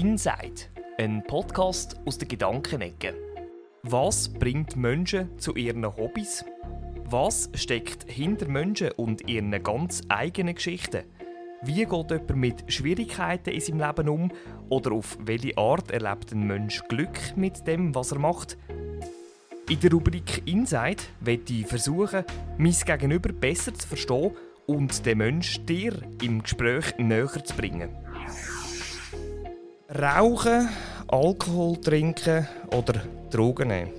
[0.00, 0.62] Inside,
[0.96, 3.12] ein Podcast aus der Gedankenecke.
[3.82, 6.42] Was bringt Menschen zu ihren Hobbys?
[7.04, 11.04] Was steckt hinter Menschen und ihren ganz eigenen Geschichten?
[11.60, 14.32] Wie geht jemand mit Schwierigkeiten in seinem Leben um?
[14.70, 18.56] Oder auf welche Art erlebt ein Mensch Glück mit dem, was er macht?
[19.68, 22.24] In der Rubrik Inside werde ich versuchen,
[22.56, 24.30] mein Gegenüber besser zu verstehen
[24.66, 27.90] und den Menschen dir im Gespräch näher zu bringen.
[29.92, 30.68] Rauchen,
[31.08, 33.90] Alkohol trinken oder Drogen nehmen.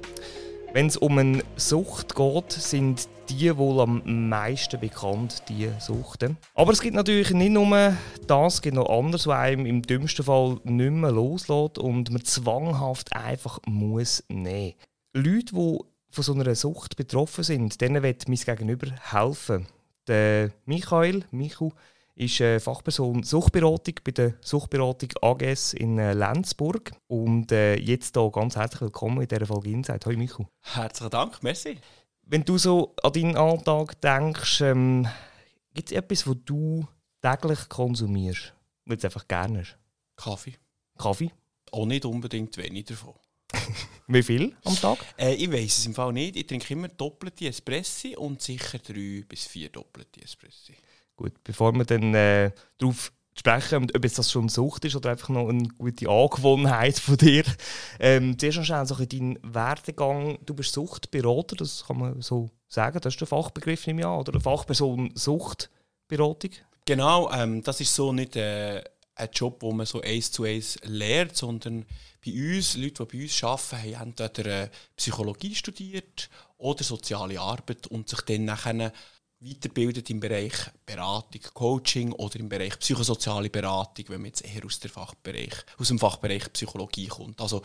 [0.72, 6.38] Wenn es um eine Sucht geht, sind die wohl am meisten bekannt, die Suchten.
[6.54, 7.94] Aber es gibt natürlich nicht nur
[8.26, 12.24] das, es gibt noch anderes, was einem im dümmsten Fall nicht mehr loslässt und man
[12.24, 14.76] zwanghaft einfach muss nehmen.
[15.14, 15.78] Leute, die
[16.10, 19.68] von so einer Sucht betroffen sind, denen wird mein Gegenüber helfen.
[20.08, 21.72] Der Michael, Michu,
[22.16, 26.92] ist äh, Fachperson Suchtberatung bei der Suchtberatung AGS in äh, Lenzburg.
[27.08, 30.00] Und äh, jetzt hier ganz herzlich willkommen in dieser Folge Inside.
[30.06, 30.48] Hallo Michael.
[30.62, 31.78] Herzlichen Dank, merci.
[32.24, 35.08] Wenn du so an deinen Alltag denkst, ähm,
[35.74, 36.88] gibt es etwas, was du
[37.22, 38.54] täglich konsumierst?
[38.86, 39.78] Weil du einfach gerne hast?
[40.16, 40.56] Kaffee.
[40.98, 41.32] Kaffee?
[41.72, 43.16] Auch nicht unbedingt wenig davon.
[44.08, 45.00] Wie viel am Tag?
[45.18, 46.36] Äh, ich weiß es im Fall nicht.
[46.36, 50.76] Ich trinke immer doppelte Espressi und sicher drei bis vier doppelte Espressi.
[51.22, 55.30] Gut, bevor wir dann äh, darauf sprechen, ob jetzt das schon Sucht ist oder einfach
[55.30, 57.44] noch eine gute Angewohnheit von dir.
[58.00, 60.40] Ähm, zuerst noch schnell so deinen Werdegang.
[60.48, 63.00] Du bist Suchtberater, das kann man so sagen.
[63.02, 66.54] Das ist der Fachbegriff im Jahr oder Fachperson Suchtberatung.
[66.86, 70.80] Genau, ähm, das ist so nicht äh, ein Job, wo man so eins zu eins
[70.86, 71.86] lehrt, sondern
[72.26, 77.86] bei uns, Leute, die bei uns arbeiten, haben entweder äh, Psychologie studiert oder soziale Arbeit
[77.86, 78.92] und sich dann nachher
[79.42, 80.54] weiterbildet im Bereich
[80.86, 85.88] Beratung, Coaching oder im Bereich psychosoziale Beratung, wenn man jetzt eher aus, der Fachbereich, aus
[85.88, 87.42] dem Fachbereich Psychologie kommt.
[87.42, 87.62] Also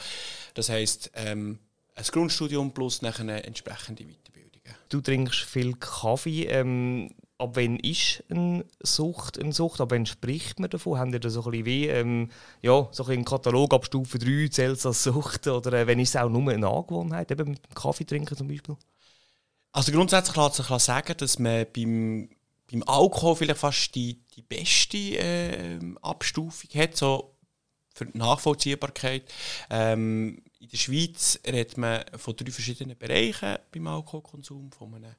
[0.54, 1.58] das heißt ähm,
[1.94, 4.74] ein Grundstudium plus nachher entsprechende Weiterbildungen.
[4.88, 6.44] Du trinkst viel Kaffee.
[6.44, 9.80] Ähm, ab wann ist eine Sucht eine Sucht?
[9.80, 10.98] Ab wann spricht man davon?
[10.98, 12.30] Haben ihr da so ein bisschen wie ähm,
[12.62, 15.46] ja, so ein Katalog ab Stufe 3 zählt als Sucht?
[15.46, 18.48] Oder äh, wenn ist es auch nur eine Angewohnheit, eben mit dem Kaffee trinken zum
[18.48, 18.76] Beispiel?
[19.72, 22.30] Also grundsätzlich lässt sich sagen, dass man beim,
[22.70, 27.36] beim Alkohol vielleicht fast die, die beste äh, Abstufung hat, so
[27.94, 29.32] für die Nachvollziehbarkeit.
[29.70, 35.14] Ähm, in der Schweiz redet man von drei verschiedenen Bereichen beim Alkoholkonsum, von einem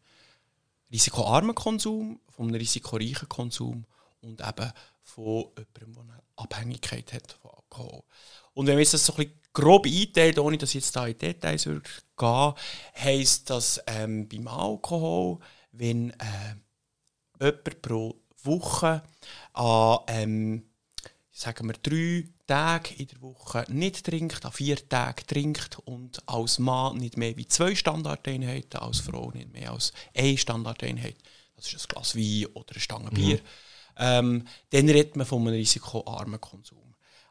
[0.92, 3.86] risikoarmen Konsum, von einem risikoreichen Konsum
[4.22, 4.72] und eben
[5.04, 8.04] von jemandem, der eine Abhängigkeit hat von Alkohol.
[8.54, 11.08] Und wenn wir jetzt das so ein bisschen grob einteilt, ohne dass ich jetzt da
[11.08, 12.56] in Details gehe,
[12.96, 15.40] heisst das ähm, beim Alkohol,
[15.72, 16.56] wenn äh,
[17.40, 19.02] jemand pro Woche
[19.54, 20.64] an, ähm,
[21.32, 26.60] sagen wir, drei Tage in der Woche nicht trinkt, an vier Tagen trinkt und als
[26.60, 31.18] Mann nicht mehr wie zwei Standardeinheiten, als Frau nicht mehr als eine Standardeinheit,
[31.56, 33.42] das ist ein Glas Wein oder eine Stange Bier, mhm.
[33.98, 36.87] ähm, dann redet man von einem risikoarmen Konsum.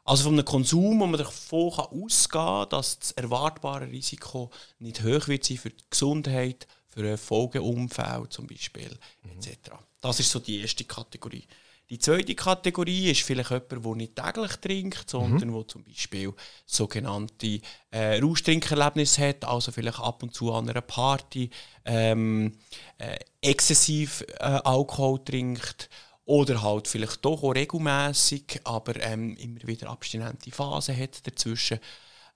[0.07, 5.27] Also von einem Konsum, wo man davon ausgehen kann, dass das erwartbare Risiko nicht hoch
[5.27, 9.31] wird sein für die Gesundheit, für ein Folgeumfeld zum Beispiel mhm.
[9.31, 9.71] etc.
[9.99, 11.45] Das ist so die erste Kategorie.
[11.89, 15.53] Die zweite Kategorie ist vielleicht jemand, der nicht täglich trinkt, sondern mhm.
[15.53, 16.33] wo zum Beispiel
[16.65, 17.59] sogenannte
[17.91, 21.49] äh, Rauschtrinkerlebnisse hat, also vielleicht ab und zu an einer Party
[21.83, 22.57] ähm,
[22.97, 25.89] äh, exzessiv äh, Alkohol trinkt
[26.27, 31.79] oder halt vielleicht doch auch regelmäßig, aber ähm, immer wieder abstinente Phasen hat dazwischen.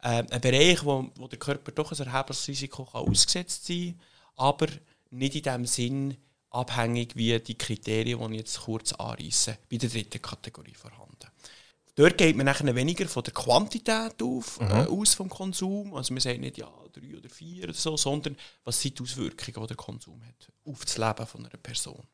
[0.02, 4.00] Ähm, ein Bereich, wo, wo der Körper doch ein erhebliches Risiko kann ausgesetzt sein
[4.36, 4.68] kann, aber
[5.10, 6.18] nicht in dem Sinn
[6.52, 11.28] abhängig wie die Kriterien, die ich jetzt kurz anreiße, bei der dritten Kategorie vorhanden.
[11.96, 14.68] Dort geht man nachher weniger von der Quantität auf, mhm.
[14.68, 15.94] äh, aus vom Konsum.
[15.94, 19.62] Also man sagt nicht ja drei oder vier oder so, sondern was sind die Auswirkungen,
[19.62, 22.08] die der Konsum hat auf das Leben von einer Person.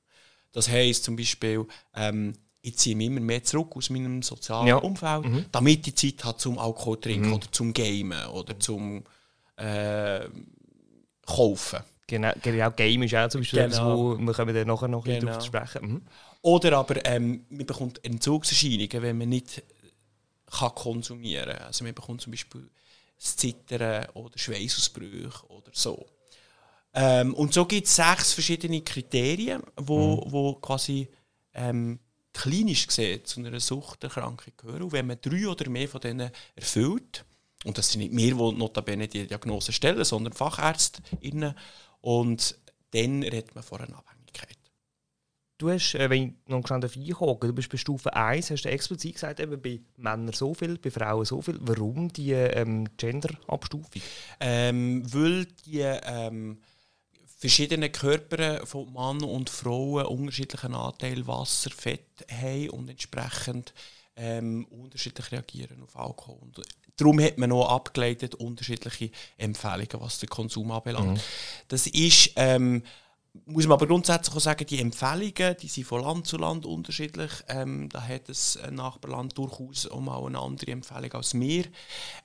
[0.58, 4.78] Das heisst zum Beispiel, ähm, ich ziehe mich immer mehr zurück aus meinem sozialen ja.
[4.78, 5.46] Umfeld, mhm.
[5.52, 7.34] damit ich Zeit habe zum Alkohol trinken mhm.
[7.34, 9.04] oder zum Gamen oder zum
[9.56, 10.22] äh,
[11.28, 11.80] Kaufen.
[12.08, 13.68] Genau, genau, Game ist auch zum Beispiel genau.
[13.68, 15.28] etwas, wo wir können dann nachher noch genau.
[15.28, 15.92] darauf sprechen.
[15.92, 16.02] Mhm.
[16.42, 19.62] Oder aber ähm, man bekommt Entzugserscheinungen, wenn man nicht
[20.50, 21.68] kann konsumieren kann.
[21.68, 22.68] Also man bekommt zum Beispiel
[23.16, 26.04] das Zittern oder Schweißausbrüche oder so.
[27.00, 30.32] Ähm, und so gibt es sechs verschiedene Kriterien, wo, mhm.
[30.32, 31.08] wo quasi
[31.54, 32.00] ähm,
[32.34, 34.82] klinisch gesehen zu einer Suchterkrankung gehören.
[34.82, 37.24] Und wenn man drei oder mehr von denen erfüllt,
[37.66, 41.04] und das sind nicht wir, die notabene die Diagnose stellen, sondern Fachärzte,
[42.02, 42.58] und
[42.92, 44.58] dann redet man von einer Abhängigkeit.
[45.60, 48.70] Du hast, äh, wenn ich noch schnell einkomme, du bist bei Stufe 1, hast du
[48.70, 51.58] explizit gesagt, eben bei Männern so viel, bei Frauen so viel.
[51.62, 54.02] Warum die ähm, Gender-Abstufung?
[54.40, 56.60] Ähm, weil die ähm,
[57.38, 63.74] verschiedenen Körper von Mann und Frauen unterschiedlichen Anteil Wasser, Fett haben und entsprechend
[64.16, 66.40] ähm, unterschiedlich reagieren auf Alkohol.
[66.42, 66.62] Und
[66.98, 71.18] darum hat man auch abgeleitet unterschiedliche Empfehlungen, was den Konsum anbelangt.
[71.18, 71.22] Mhm.
[71.68, 72.82] Das ist ähm,
[73.46, 77.32] muss man aber grundsätzlich auch sagen, die Empfehlungen, die sind von Land zu Land unterschiedlich.
[77.48, 81.66] Ähm, da hat das Nachbarland durchaus auch mal eine andere Empfehlung als wir.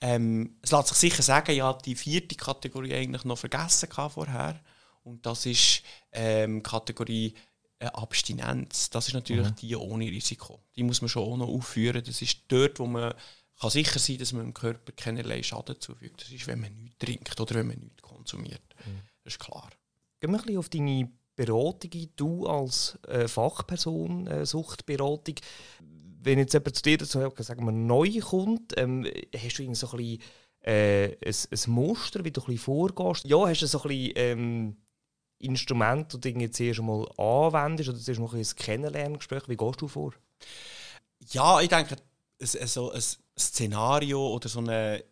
[0.01, 4.59] Ähm, es lässt sich sicher sagen, ja, die vierte Kategorie eigentlich noch vergessen vorher.
[5.03, 5.83] Und das ist
[6.13, 7.35] ähm, Kategorie
[7.79, 8.91] äh, Abstinenz.
[8.91, 9.57] Das ist natürlich mhm.
[9.57, 10.61] die ohne Risiko.
[10.77, 12.03] Die muss man schon auch noch aufführen.
[12.05, 13.15] Das ist dort, wo man
[13.61, 16.23] kann sicher sein dass man dem Körper keinerlei Schaden zufügt.
[16.23, 18.63] Das ist, wenn man nichts trinkt oder wenn man nichts konsumiert.
[18.87, 19.01] Mhm.
[19.25, 19.71] Das ist klar.
[20.21, 21.91] Gehen wir ein bisschen auf deine Beratung.
[22.17, 25.37] Du als äh, Fachperson, äh, Suchtberatung,
[26.23, 29.07] wenn jetzt jemand zu dir dazu, sagen wir, neu kommt, ähm,
[29.37, 30.23] hast du so ein bisschen
[30.61, 33.25] äh, ein, ein, Muster, wie du ein bisschen vorgehst?
[33.25, 34.77] Ja, hast du so ein bisschen ähm,
[35.43, 39.49] Instrument, das du jetzt zuerst einmal anwendest oder zuerst mal ein Kennenlerngespräch?
[39.49, 40.13] Wie gehst du vor?
[41.31, 41.97] Ja, ich denke,
[42.41, 43.03] so ein
[43.39, 45.05] Szenario oder so eine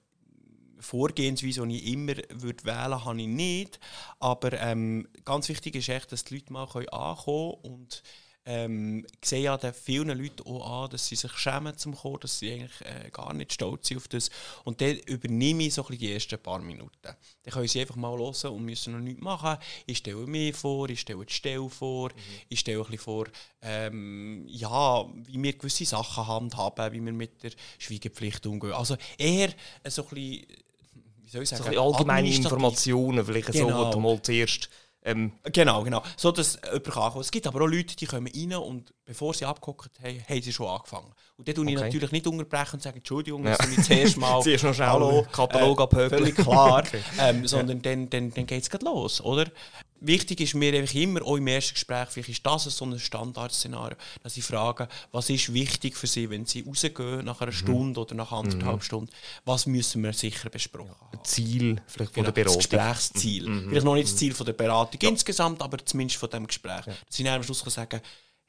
[0.80, 3.80] Vorgehensweise, die ich immer würde wählen habe ich nicht.
[4.18, 8.02] Aber ähm, ganz wichtig ist echt, dass die Leute mal ankommen können und
[8.50, 12.19] ähm, ich sehe ja den vielen Leuten auch an, dass sie sich schämen zum Kommen,
[12.20, 14.29] dass sie eigentlich äh, gar nicht stolz sind auf das.
[14.64, 16.91] Und dann übernehme ich so ein die ersten paar Minuten.
[17.02, 17.14] Dann
[17.49, 19.56] können sie einfach mal hören und müssen noch nichts machen.
[19.87, 22.14] Ich stelle mir vor, ich stelle die Stelle vor, mhm.
[22.49, 23.26] ich stelle ein bisschen vor,
[23.62, 28.73] ähm, ja, wie wir gewisse Sachen handhaben, wie wir mit der Schweigepflicht umgehen.
[28.73, 29.50] Also eher
[29.87, 30.47] so ein bisschen
[31.23, 33.69] wie soll ich sagen, so allgemeine Informationen, vielleicht genau.
[33.69, 34.69] so, wo du mal zuerst...
[35.02, 36.02] Ähm, genau, genau.
[36.17, 39.44] So, dass jemand kann Es gibt aber auch Leute, die kommen rein und bevor sie
[39.44, 41.12] abgeguckt haben, haben sie schon angefangen.
[41.36, 41.74] Und dann tue okay.
[41.74, 43.56] ich natürlich nicht unterbrechen und sage, Entschuldigung, ja.
[43.56, 44.40] das ist das Mal...
[44.44, 46.20] Zuerst noch Hallo, Katalog äh, abhökeln.
[46.20, 46.78] Völlig klar.
[46.86, 47.02] okay.
[47.18, 47.82] ähm, sondern ja.
[47.82, 49.46] dann, dann, dann geht es los, oder?
[49.98, 53.96] Wichtig ist mir einfach immer, auch im ersten Gespräch, vielleicht ist das so ein Standardszenario,
[54.22, 57.56] dass ich frage, was ist wichtig für Sie, wenn Sie rausgehen nach einer mhm.
[57.56, 58.82] Stunde oder nach anderthalb mhm.
[58.82, 59.10] Stunden,
[59.44, 61.24] was müssen wir sicher besprechen haben?
[61.24, 62.62] Ziel vielleicht von genau, der Beratung.
[62.62, 63.48] Das Gesprächsziel.
[63.48, 63.68] Mhm.
[63.70, 65.08] Vielleicht noch nicht das Ziel von der Beratung ja.
[65.08, 66.86] insgesamt, aber zumindest von dem Gespräch.
[66.86, 66.94] Ja.
[67.06, 68.00] Dass ich am Schluss kann sagen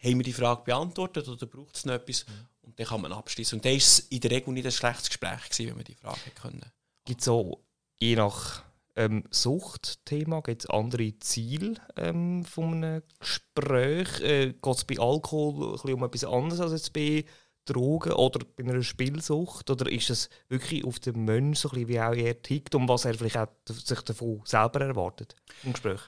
[0.03, 2.25] haben wir die Frage beantwortet oder braucht es noch etwas?
[2.27, 2.47] Mhm.
[2.61, 3.57] Und dann kann man abschließen.
[3.57, 6.31] Und das war in der Regel nicht ein schlechtes Gespräch, gewesen, wenn man die Frage
[6.39, 6.65] können.
[7.05, 7.59] Gibt es auch
[7.99, 8.63] je nach
[8.95, 14.19] ähm, Suchtthema gibt es andere Ziele ähm, von einem Gespräch?
[14.21, 17.25] Äh, Geht es bei Alkohol ein um etwas anderes als jetzt bei
[17.65, 19.69] Drogen oder bei einer Spielsucht?
[19.69, 23.05] Oder ist es wirklich auf den Menschen so ein wie auch er tickt und was
[23.05, 26.01] er vielleicht auch sich davon selber erwartet im Gespräch?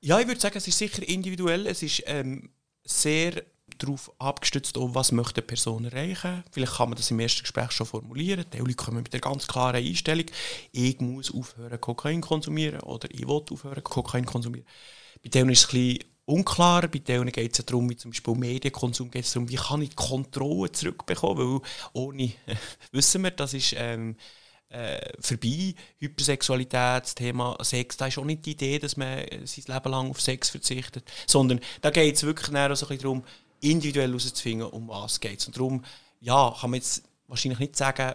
[0.00, 1.66] Ja, ich würde sagen, es ist sicher individuell.
[1.68, 2.50] Es ist ähm,
[2.84, 3.42] sehr
[3.78, 6.44] darauf abgestützt, oh, was möchte eine Person erreichen.
[6.50, 8.44] Vielleicht kann man das im ersten Gespräch schon formulieren.
[8.52, 10.26] Die Leute kommen mit der ganz klaren Einstellung,
[10.72, 14.66] ich muss aufhören Kokain konsumieren oder ich will aufhören Kokain konsumieren.
[15.22, 18.34] Bei denen ist es ein bisschen unklar, bei denen geht es darum, wie zum Beispiel
[18.34, 21.60] Medienkonsum, geht es darum, wie kann ich die Kontrolle zurückbekommen, weil
[21.92, 22.32] ohne,
[22.92, 23.74] wissen wir, das ist...
[23.76, 24.16] Ähm,
[24.72, 25.74] äh, vorbei.
[25.98, 30.10] Hypersexualität, das Thema Sex, da ist auch nicht die Idee, dass man sein Leben lang
[30.10, 33.24] auf Sex verzichtet, sondern da geht es wirklich so ein bisschen darum,
[33.60, 35.46] individuell herauszufinden, um was geht es.
[35.46, 35.84] Und darum
[36.20, 38.14] ja, kann man jetzt wahrscheinlich nicht sagen,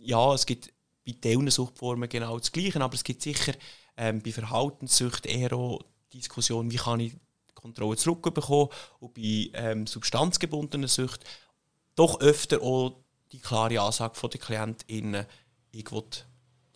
[0.00, 0.72] ja, es gibt
[1.06, 3.52] bei diesen Suchtformen genau das Gleiche, aber es gibt sicher
[3.96, 5.80] ähm, bei Verhaltenssucht eher auch
[6.12, 8.68] Diskussionen, wie kann ich die Kontrolle zurückbekommen
[9.00, 11.24] und bei ähm, substanzgebundenen Sucht
[11.94, 12.96] doch öfter auch
[13.32, 15.26] die klare Ansage den KlientInnen,
[15.74, 16.04] ich will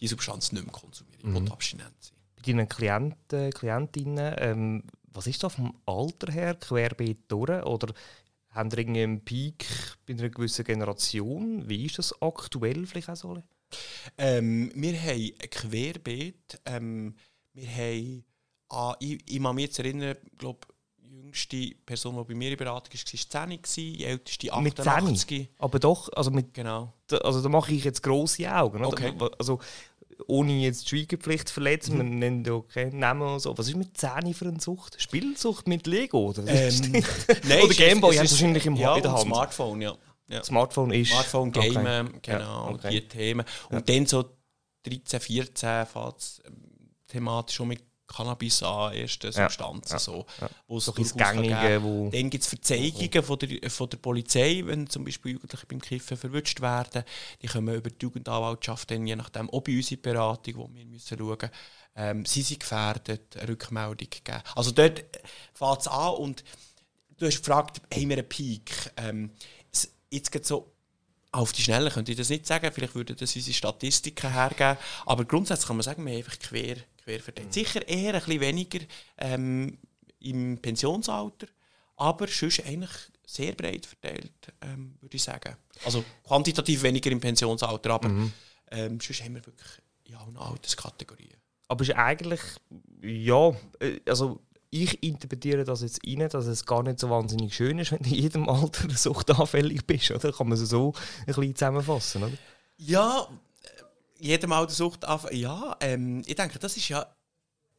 [0.01, 1.53] die Substanz nicht mehr konsumieren, ich will mhm.
[1.53, 2.17] abstinent sein.
[2.37, 7.65] Bei deinen Klienten, Klientinnen, ähm, was ist da vom Alter her querbeet durch?
[7.65, 7.93] Oder
[8.51, 9.67] haben ihr einen Peak
[10.07, 11.69] bei einer gewissen Generation?
[11.69, 13.43] Wie ist das aktuell vielleicht auch so?
[14.17, 16.61] Ähm, wir haben querbeet.
[16.65, 17.17] Ähm,
[17.53, 18.25] wir haben,
[18.69, 20.78] ah, ich, ich kann mich jetzt erinnern, glaube die
[21.29, 25.11] jüngste Person, die bei mir in Beratung war, war 10, die älteste 88.
[25.11, 25.49] Mit 10?
[25.59, 26.93] Aber doch, also mit, genau.
[27.23, 28.85] also da mache ich jetzt grosse Augen.
[28.85, 29.13] Okay.
[29.39, 29.59] Also,
[30.27, 31.99] ohne jetzt die Schweigepflicht zu verletzen, mhm.
[31.99, 33.57] man nennt ja keinen Namen oder so.
[33.57, 35.01] Was ist mit Zähne für eine Sucht?
[35.01, 36.31] Spielsucht mit Lego?
[36.31, 36.75] Oder, ähm,
[37.45, 39.23] nein, oder Gameboy haben wahrscheinlich im ja, in der Hand.
[39.23, 39.95] Smartphone, ja.
[40.29, 40.43] ja.
[40.43, 41.11] Smartphone ist...
[41.11, 42.33] Smartphone, Gamen, okay.
[42.33, 42.91] genau, ja, okay.
[42.91, 43.47] die Themen.
[43.71, 43.95] Und ja.
[43.95, 44.25] dann so
[44.83, 46.43] 13, 14 fängt es
[47.07, 49.93] thematisch schon mit Cannabis an, erste Substanzen.
[49.93, 50.49] Ja, so, ja.
[50.67, 55.05] Wo so Gängige, wo Dann gibt es Verzeihungen von der, von der Polizei, wenn zum
[55.05, 57.05] Beispiel Jugendliche beim Kiffen verwünscht werden.
[57.43, 61.19] Die kommen über die Jugendanwaltschaft dann je nachdem auch bei unserer Beratung, wo wir müssen
[61.19, 61.51] schauen
[61.99, 64.43] ähm, sie sind gefährdet, eine Rückmeldung geben.
[64.55, 65.05] Also dort
[65.53, 66.45] fängt es an und
[67.19, 68.93] du hast gefragt, haben wir einen Peak?
[68.97, 69.33] Ähm,
[70.11, 70.73] jetzt geht so
[71.31, 75.25] auf die Schnelle könnte ich das nicht sagen, vielleicht würden das unsere Statistiken hergeben, aber
[75.27, 76.77] grundsätzlich kann man sagen, wir haben einfach quer,
[77.09, 77.53] quer verteilt.
[77.53, 78.81] Sicher eher ein bisschen weniger
[79.19, 79.79] ähm,
[80.21, 81.47] im Pensionsalter,
[81.97, 82.91] aber sonst eigentlich
[83.27, 85.57] sehr breit verteilt, ähm, würde ich sagen.
[85.85, 88.33] Also quantitativ weniger im Pensionsalter, aber mhm.
[88.71, 89.69] ähm, sonst haben wir wirklich
[90.07, 91.31] ja, eine Alterskategorie.
[91.69, 92.41] Aber ist eigentlich,
[93.03, 93.51] ja,
[93.81, 97.93] äh, also ich interpretiere das jetzt rein, dass es gar nicht so wahnsinnig schön ist,
[97.93, 100.33] wenn du in jedem Alter suchtanfällig bist, oder?
[100.33, 102.39] Kann man es so ein bisschen zusammenfassen, oder?
[102.77, 103.29] Ja,
[104.19, 107.07] jedem Alter suchtanfällig, ja, ähm, ich denke, das ist ja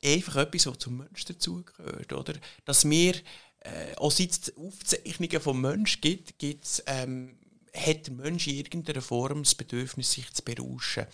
[0.03, 2.33] einfach etwas, was zum Menschen dazugehört, oder?
[2.65, 3.15] Dass wir,
[3.59, 7.37] äh, auch seit es Aufzeichnungen vom Menschen gibt, gibt's, ähm,
[7.75, 11.05] hat der Mensch in irgendeiner Form das Bedürfnis, sich zu berauschen.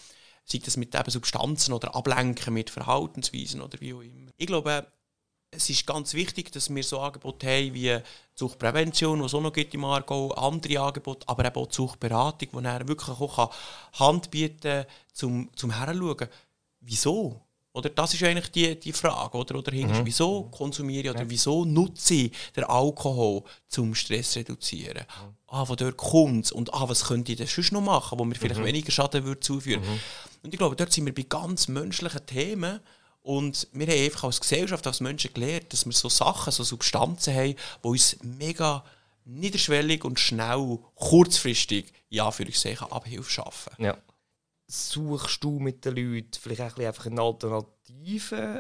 [0.45, 4.31] Sei das mit eben Substanzen oder Ablenken mit Verhaltensweisen oder wie auch immer.
[4.37, 4.87] Ich glaube,
[5.55, 7.97] es ist ganz wichtig, dass wir so Angebote haben wie
[8.35, 12.49] Suchtprävention, was es auch noch gibt im Aargau, andere Angebote, aber eben auch die Suchtberatung,
[12.51, 13.53] wo er wirklich auch
[13.93, 16.27] Hand bieten kann, zum, zum Heranschauen.
[16.81, 17.41] Wieso?
[17.75, 19.55] Oder das ist eigentlich die, die Frage, oder?
[19.55, 20.05] Oder mhm.
[20.05, 21.29] wieso konsumiere ich oder ja.
[21.29, 25.03] wieso nutze ich den Alkohol zum Stress zu reduzieren?
[25.03, 25.35] Mhm.
[25.47, 28.35] Ah, von dort kommt und ah, was könnte ich denn sonst noch machen, wo mir
[28.35, 28.65] vielleicht mhm.
[28.65, 29.99] weniger Schaden würde zuführen mhm.
[30.43, 32.79] Und ich glaube, dort sind wir bei ganz menschlichen Themen
[33.25, 37.33] und wir haben einfach als Gesellschaft, als Menschen gelernt, dass wir so Sachen, so Substanzen
[37.33, 38.85] haben, die uns mega
[39.25, 42.45] niederschwellig und schnell, kurzfristig, ja, für
[42.91, 43.73] Abhilfe schaffen.
[43.79, 43.97] Ja
[44.67, 47.74] suchst du mit den Leuten vielleicht auch ein einfach eine Alternative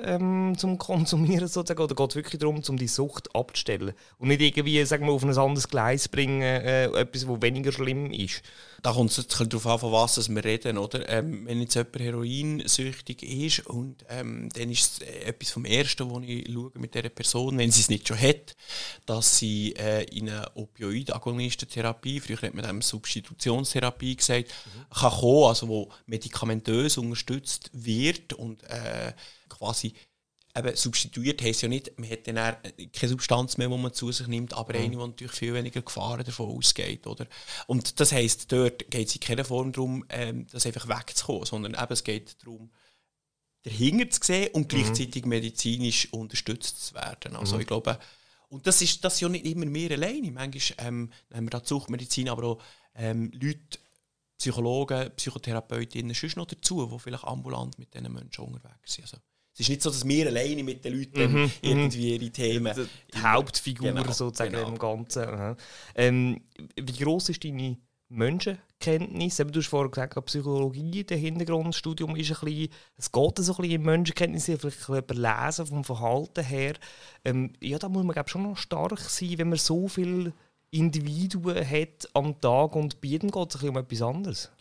[0.03, 1.81] ähm, zum Konsumieren sozusagen?
[1.81, 3.93] Oder geht es wirklich darum, um die Sucht abzustellen?
[4.17, 8.11] Und nicht irgendwie sagen wir, auf ein anderes Gleis bringen, äh, etwas, das weniger schlimm
[8.11, 8.41] ist?
[8.83, 10.77] Da kommt es darauf an, von was wir reden.
[10.77, 11.09] Oder?
[11.09, 16.09] Ähm, wenn jetzt jemand heroinsüchtig ist, und, ähm, dann ist es äh, etwas vom Ersten,
[16.11, 18.55] was ich schaue mit dieser Person, wenn sie es nicht schon hat,
[19.05, 24.95] dass sie äh, in eine Opioid-Agonistentherapie, früher hat man dem Substitutionstherapie gesagt, mhm.
[24.95, 29.13] kann kommen, also wo medikamentös unterstützt wird und äh,
[29.49, 29.93] quasi
[30.57, 34.27] eben substituiert heisst ja nicht, man hat dann keine Substanz mehr, die man zu sich
[34.27, 34.79] nimmt, aber mhm.
[34.79, 37.05] eine, die natürlich viel weniger Gefahren davon ausgeht.
[37.07, 37.27] Oder?
[37.67, 41.73] Und das heisst, dort geht es in keiner Form darum, ähm, das einfach wegzukommen, sondern
[41.73, 42.71] eben, es geht darum,
[43.63, 44.77] dahinter zu sehen und mhm.
[44.77, 47.35] gleichzeitig medizinisch unterstützt zu werden.
[47.35, 47.61] Also mhm.
[47.61, 47.99] ich glaube,
[48.47, 50.31] und das ist, das ist ja nicht immer mehr alleine.
[50.31, 52.61] Manchmal ähm, haben wir da Suchtmedizin, aber auch
[52.95, 53.79] ähm, Leute,
[54.37, 59.05] Psychologen, Psychotherapeutinnen sonst noch dazu, die vielleicht ambulant mit diesen Menschen unterwegs sind.
[59.05, 59.17] Also,
[59.53, 61.51] es ist nicht so, dass wir alleine mit den Leuten mhm, mhm.
[61.61, 62.75] irgendwie ihre Themen...
[62.75, 64.67] Die, die Hauptfigur genau, sozusagen genau.
[64.67, 65.55] im Ganzen.
[65.95, 66.41] Ähm,
[66.75, 67.77] wie groß ist deine
[68.09, 69.37] Menschenkenntnis?
[69.37, 72.69] du hast vorhin gesagt, Psychologie, der Hintergrundstudium ist ein bisschen...
[72.97, 76.73] Es geht so ein bisschen in Menschenkenntnis, vielleicht ein bisschen Lesen vom Verhalten her.
[77.23, 80.33] Ähm, ja, da muss man glaube schon noch stark sein, wenn man so viel
[80.77, 84.51] Individuen hat am Tag und bei jedem geht es um etwas anderes.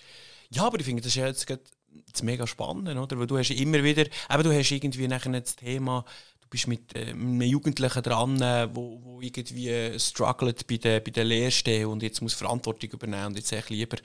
[0.51, 3.19] Ja, aber ich finde, das ist jetzt, jetzt mega spannend, oder?
[3.19, 6.05] Weil du hast immer wieder, eben du hast irgendwie nachher das Thema,
[6.41, 11.11] du bist mit äh, einem Jugendlichen dran, äh, wo, wo irgendwie struggelt bei der, bei
[11.11, 13.97] der Lehrstelle und jetzt muss Verantwortung übernehmen und jetzt eigentlich lieber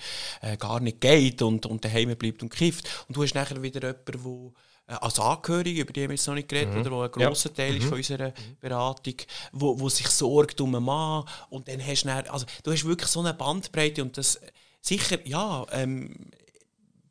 [0.41, 3.05] äh, gar nicht geht und, und daheim bleibt und kifft.
[3.07, 4.51] Und du hast nachher wieder jemanden, äh,
[4.95, 6.81] als Angehörige, über die haben wir jetzt noch nicht geredet, mhm.
[6.81, 7.55] oder, wo ein grosser ja.
[7.55, 7.89] Teil ist mhm.
[7.89, 9.15] von unserer Beratung,
[9.51, 12.85] wo, wo sich sorgt um einen Mann und dann hast du dann, also du hast
[12.85, 14.39] wirklich so eine Bandbreite und das
[14.81, 16.31] sicher, ja, ähm,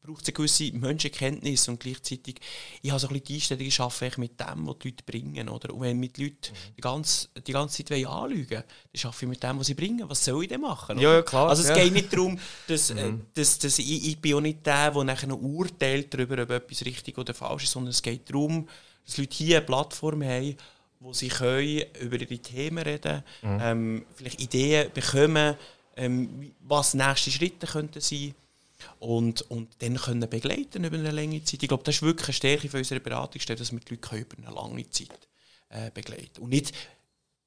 [0.08, 2.36] braucht es eine gewisse Menschenkenntnis und gleichzeitig,
[2.80, 5.48] ich habe so ein bisschen die Einstellung, ich arbeite mit dem, was die Leute bringen.
[5.48, 5.74] Oder?
[5.74, 6.74] Und wenn mit Leuten mhm.
[6.76, 10.08] die, ganze, die ganze Zeit anlügen dann arbeite ich mit dem, was sie bringen.
[10.08, 10.98] Was soll ich denn machen?
[10.98, 11.50] Ja, ja, klar.
[11.50, 11.74] Also es ja.
[11.74, 13.26] geht nicht darum, dass, äh, mhm.
[13.34, 16.84] dass, dass ich, ich bin auch nicht der, der nachher noch urteilt darüber, ob etwas
[16.84, 18.66] richtig oder falsch ist, sondern es geht darum,
[19.04, 20.56] dass Leute hier eine Plattform haben,
[21.00, 23.58] wo sie können über ihre Themen reden mhm.
[23.60, 25.54] ähm, vielleicht Ideen bekommen,
[25.96, 28.47] ähm, was nächste Schritte könnten sein könnten
[28.98, 31.62] und, und dann können begleiten über eine lange Zeit.
[31.62, 34.36] Ich glaube, das ist wirklich eine Stärke für unsere Beratungsstelle, dass wir die Leute über
[34.38, 35.28] eine lange Zeit
[35.68, 36.72] äh, begleiten und nicht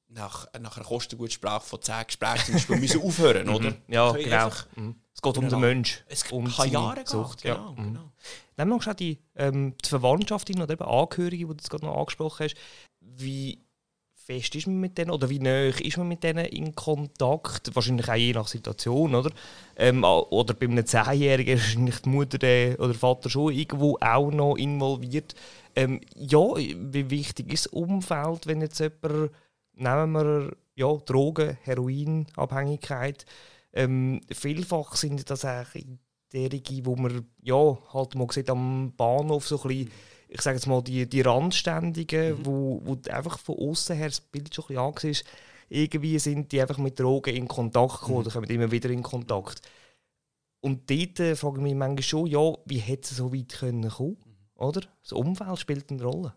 [0.08, 3.70] nach, nach einer Kostengutsprache von 10 Gesprächen zum Beispiel müssen aufhören, oder?
[3.70, 3.76] Mhm.
[3.88, 4.50] Ja, genau.
[4.76, 4.96] Mhm.
[5.14, 6.02] Es geht um den Menschen.
[6.08, 7.42] Es um kann Jahre Sucht.
[7.42, 7.84] Gehen, genau, ja.
[7.84, 8.12] genau.
[8.56, 12.44] Dann noch die, ähm, die Verwandtschaft oder eben Angehörige, die du jetzt gerade noch angesprochen
[12.44, 12.56] hast.
[13.00, 13.64] Wie
[14.24, 17.74] fest ist man mit denen oder wie nah ist man mit denen in Kontakt?
[17.74, 19.30] Wahrscheinlich auch je nach Situation, oder?
[19.76, 22.36] Ähm, oder bei einem Zehnjährigen ist wahrscheinlich die Mutter
[22.78, 25.34] oder der Vater schon irgendwo auch noch involviert.
[25.74, 29.30] Ähm, ja, wie wichtig ist das Umfeld, wenn jetzt jemand,
[29.74, 33.26] nehmen wir ja, Drogen, Heroinabhängigkeit,
[33.72, 35.86] ähm, vielfach sind das eigentlich
[36.32, 39.90] derige, wo man ja, halt mal sieht, am Bahnhof so ein bisschen
[40.32, 42.46] ich sage jetzt mal, die, die Randständigen, mhm.
[42.46, 45.24] wo, wo einfach von außen her das Bild schon ein bisschen ist,
[45.68, 48.20] irgendwie sind die einfach mit Drogen in Kontakt gekommen mhm.
[48.20, 49.60] oder kommen immer wieder in Kontakt.
[50.60, 53.88] Und dort äh, frage ich mich manchmal schon, ja, wie hätte es so weit können
[53.88, 54.16] kommen,
[54.54, 54.82] oder?
[55.02, 56.34] Das Umfeld spielt eine Rolle.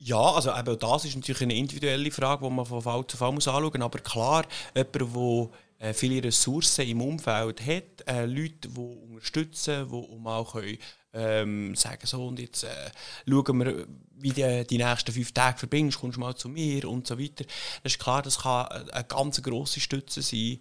[0.00, 3.32] Ja, also eben das ist natürlich eine individuelle Frage, die man von Fall zu Fall
[3.32, 3.82] muss anschauen muss.
[3.82, 10.26] Aber klar, jemand, der äh, viele Ressourcen im Umfeld hat, äh, Leute, die unterstützen, die
[10.26, 10.78] auch können,
[11.18, 12.90] ähm, sagen so und jetzt äh,
[13.28, 13.86] schauen wir,
[14.20, 17.44] wie du die nächsten fünf Tage verbringst, kommst du mal zu mir und so weiter.
[17.82, 20.60] Das ist klar, das kann eine ganz grosse Stütze sein,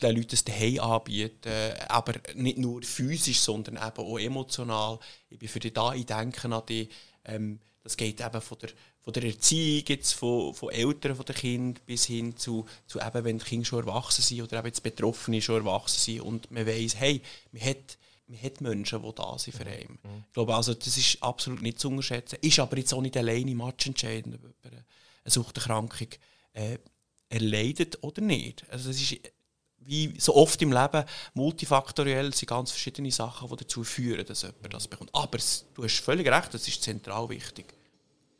[0.00, 4.98] den Leuten das daheim anbieten, aber nicht nur physisch, sondern eben auch emotional.
[5.30, 6.88] Ich bin für dich da, ich denke an dich.
[7.24, 8.70] Ähm, das geht eben von der,
[9.02, 13.24] von der Erziehung, jetzt von, von Eltern von den Kindern bis hin zu, zu eben,
[13.24, 16.66] wenn die Kinder schon erwachsen sind oder eben jetzt Betroffene schon erwachsen sind und man
[16.66, 17.96] weiss, hey, man hat
[18.28, 19.98] man hat Menschen, die da sind für einen.
[20.02, 20.24] Mhm.
[20.26, 22.38] Ich glaube, also, das ist absolut nicht zu unterschätzen.
[22.40, 24.84] Ist aber jetzt auch nicht alleine matchentscheidend, ob jemand eine
[25.24, 26.08] Suchterkrankung
[26.52, 26.78] äh,
[27.28, 28.64] erleidet oder nicht.
[28.70, 29.18] Also, es ist
[29.88, 34.74] wie so oft im Leben multifaktoriell sind ganz verschiedene Sachen, die dazu führen, dass jemand
[34.74, 35.10] das bekommt.
[35.14, 35.38] Aber
[35.74, 37.72] du hast völlig recht, das ist zentral wichtig.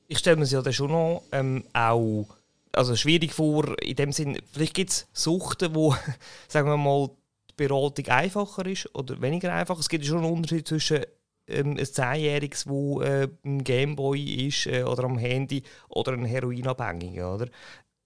[0.09, 2.27] Ich stelle mir es ja dann schon noch ähm, auch
[2.73, 5.97] also schwierig vor, in dem Sinn, vielleicht gibt es Suchten, wo,
[6.49, 7.11] sagen wir mal,
[7.59, 9.79] Beratung einfacher ist oder weniger einfach.
[9.79, 11.05] Es gibt schon einen Unterschied zwischen
[11.49, 17.35] ähm, ein Zehnjähriges, das äh, ein Gameboy ist äh, oder am Handy oder ein Heroinabhängiger.
[17.35, 17.49] Oder?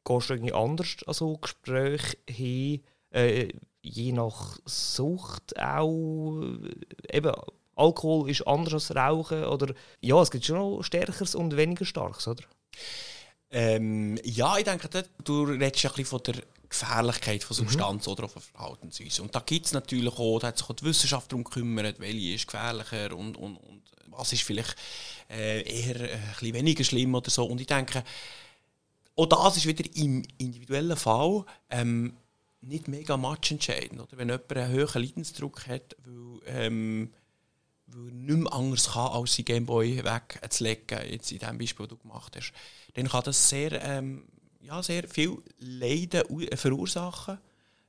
[0.05, 3.49] Gehst du irgendwie anders an so Gespräche hin, äh,
[3.83, 6.43] je nach Sucht auch?
[6.43, 7.33] Äh, eben,
[7.75, 12.29] Alkohol ist anders als Rauchen oder ja, es gibt schon noch Stärkeres und weniger Starkes,
[12.29, 12.45] oder?
[13.51, 14.89] Ähm, ja, ich denke,
[15.25, 16.35] du redest ein bisschen von der
[16.73, 18.13] Gefährlichkeit von Substanz mhm.
[18.13, 19.23] oder von Verhaltensweise.
[19.23, 22.35] Und da gibt es natürlich auch, da hat sich auch die Wissenschaft darum gekümmert, welche
[22.35, 24.77] ist gefährlicher und, und, und was ist vielleicht
[25.31, 27.45] äh, eher äh, ein weniger schlimm oder so.
[27.45, 28.03] Und ich denke,
[29.17, 32.17] auch das ist wieder im individuellen Fall ähm,
[32.63, 34.01] nicht mega matchentscheidend.
[34.01, 34.17] Oder?
[34.17, 37.13] Wenn jemand einen hohen Leidensdruck hat, weil, ähm,
[37.87, 41.99] weil er nicht mehr anders kann, als sein Gameboy wegzulegen, jetzt in dem Beispiel, das
[41.99, 42.53] du gemacht hast,
[42.95, 44.25] dann kann das sehr ähm,
[44.63, 46.23] ja, sehr viel Leiden
[46.55, 47.39] verursachen.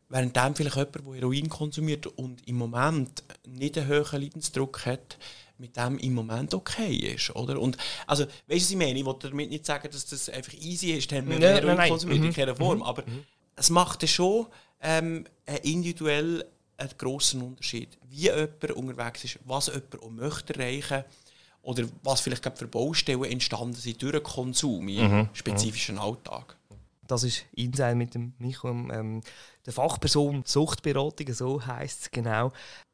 [0.09, 5.17] Während dem vielleicht jemand, der Heroin konsumiert und im Moment nicht einen hohen Leidensdruck hat,
[5.57, 7.59] mit dem im Moment okay ist, oder?
[7.59, 8.99] Und, also, weißt du, was ich meine?
[8.99, 12.19] Ich wollte damit nicht sagen, dass das einfach easy ist, wenn man ja, Heroin konsumiert,
[12.19, 12.25] mhm.
[12.27, 12.83] in keiner Form, mhm.
[12.83, 13.23] aber mhm.
[13.55, 14.47] es macht schon
[14.81, 15.25] ähm,
[15.63, 16.45] individuell
[16.77, 21.05] einen grossen Unterschied, wie jemand unterwegs ist, was jemand auch möchte erreichen
[21.61, 25.29] oder was vielleicht für Baustellen entstanden sind durch den Konsum im mhm.
[25.33, 26.57] spezifischen Alltag.
[27.07, 29.21] Das ist Insight mit dem Micho, ähm,
[29.65, 32.51] der Fachperson Suchtberatung, so heisst es genau.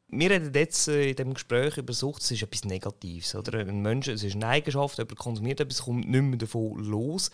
[0.08, 3.34] Wir reden jetzt äh, in diesem Gespräch über Sucht, es ist etwas Negatives.
[3.34, 3.60] Oder?
[3.60, 7.30] Ein Mensch, es ist eine Eigenschaft, jemand konsumiert etwas, kommt nicht mehr davon los.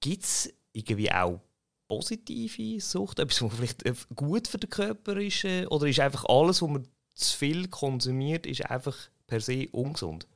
[0.00, 1.40] Gibt es irgendwie auch
[1.86, 5.44] positive Sucht, etwas, was vielleicht äh, gut für den Körper ist?
[5.44, 10.26] Äh, oder ist einfach alles, was man zu viel konsumiert, ist einfach per se ungesund?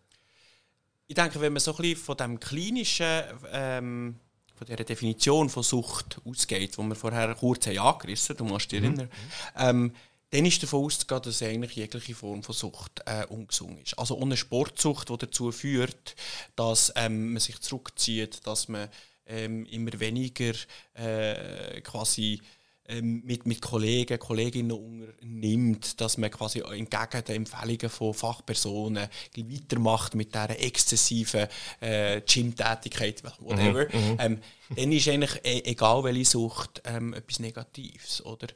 [1.06, 4.20] Ich denke, wenn man so ein bisschen von dem klinischen ähm
[4.58, 8.72] von dieser Definition von Sucht ausgeht, die wir vorher kurz haben angerissen haben, du musst
[8.72, 8.86] dich mhm.
[8.86, 9.10] erinnern,
[9.56, 9.92] ähm,
[10.30, 13.98] dann ist davon auszugehen, dass eigentlich jegliche Form von Sucht äh, ungesund ist.
[13.98, 16.16] Also ohne Sportsucht, die dazu führt,
[16.54, 18.88] dass ähm, man sich zurückzieht, dass man
[19.26, 20.52] ähm, immer weniger
[20.94, 22.42] äh, quasi
[22.88, 30.14] ähm, mit, mit Kollegen, Kolleginnen unternimmt, dass man quasi entgegen den Empfehlungen von Fachpersonen weitermacht
[30.14, 31.48] mit dieser exzessiven
[31.80, 34.38] äh, Gym-Tätigkeit, whatever, mhm, mhm, ähm,
[34.74, 38.24] dann ist eigentlich e egal welche Sucht ähm, etwas Negatives.
[38.24, 38.48] Oder?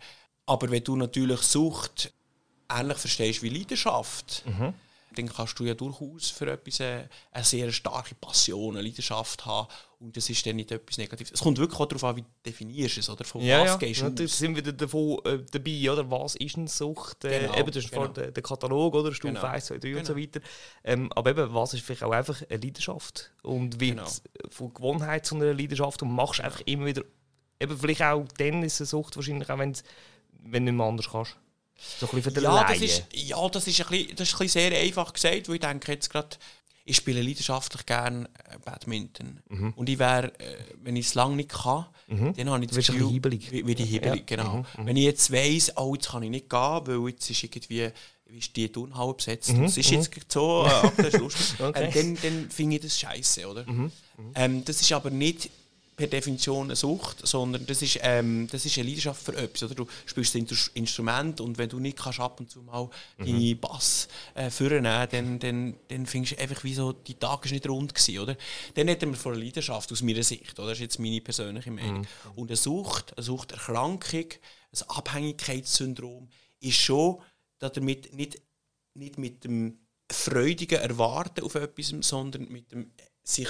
[0.47, 2.13] Aber wenn du natürlich Sucht
[2.71, 4.75] ähnlich verstehst wie Leidenschaft, mhm
[5.15, 9.69] dann kannst du ja durchaus für etwas eine, eine sehr starke Passion, eine Leidenschaft haben
[10.03, 11.33] und das ist dann nicht etwas Negatives.
[11.33, 13.77] Es kommt wirklich auch darauf an, wie du definierst es, oder von ja, was ja.
[13.77, 16.11] gehst du ja, sind wir davon äh, dabei, oder?
[16.11, 17.25] was ist eine Sucht?
[17.25, 18.09] Äh, genau, eben, das ist genau.
[18.09, 19.15] der, der Katalog, oder?
[19.15, 19.47] Stufe genau.
[19.47, 19.99] 1, 2, 3 genau.
[20.01, 20.41] und so weiter.
[20.83, 24.11] Ähm, aber eben, was ist vielleicht auch einfach eine Leidenschaft und wird genau.
[24.51, 27.05] von Gewohnheit zu einer Leidenschaft und machst einfach immer wieder,
[27.61, 31.11] eben vielleicht auch dann ist es eine Sucht wahrscheinlich auch, wenn du nicht mehr anders
[31.11, 31.37] kannst.
[31.99, 34.39] So ein bisschen für ja, das ist, ja, das ist, ein bisschen, das ist ein
[34.39, 36.37] bisschen sehr einfach gesagt, weil ich denke jetzt gerade,
[36.85, 39.41] ich spiele leidenschaftlich gerne äh, Badminton.
[39.49, 39.73] Mhm.
[39.77, 42.35] Und ich wäre, äh, wenn ich es lange nicht kann, mhm.
[42.35, 44.37] dann habe ich das Gefühl, wie, wie die hibbelig, ja.
[44.37, 44.57] genau.
[44.57, 44.83] Mhm.
[44.83, 44.87] mhm.
[44.87, 47.91] Wenn ich jetzt weiss, oh, jetzt kann ich nicht gehen, weil jetzt ist irgendwie
[48.37, 49.65] ist die Turnhalle besetzt mhm.
[49.65, 50.23] das ist jetzt mhm.
[50.27, 51.91] so, äh, das ist lustig, okay.
[51.95, 53.67] ähm, dann, dann finde ich das scheiße, oder?
[54.35, 55.51] Ähm, das ist aber nicht
[56.03, 59.63] per Definition eine Sucht, sondern das ist, ähm, das ist eine Leidenschaft für etwas.
[59.63, 59.75] Oder?
[59.77, 63.57] Du spielst ein Instrument und wenn du nicht kannst ab und zu mal mhm.
[63.61, 67.69] Bass äh, führen dann, dann, dann findest du einfach, wie so, die Tage ist nicht
[67.69, 68.37] rund gewesen, oder?
[68.75, 70.71] Dann hätten wir von einer Leidenschaft aus meiner Sicht, oder?
[70.71, 72.01] das ist jetzt meine persönliche Meinung.
[72.01, 72.33] Mhm.
[72.35, 74.27] Und eine Sucht, eine Suchterkrankung,
[74.73, 77.21] ein Abhängigkeitssyndrom ist schon
[77.61, 78.43] damit nicht,
[78.95, 79.79] nicht mit dem
[80.11, 82.91] freudigen Erwarten auf etwas, sondern mit dem
[83.23, 83.49] sich